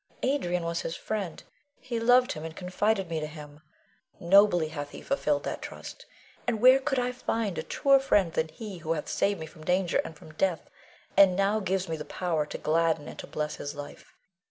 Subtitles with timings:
[0.23, 1.43] Adrian was his friend;
[1.79, 3.61] he loved him, and confided me to him.
[4.19, 6.07] Nobly hath he fulfilled that trust,
[6.47, 9.63] and where could I find a truer friend than he who hath saved me from
[9.63, 10.71] danger and from death,
[11.15, 14.15] and now gives me the power to gladden and to bless his life.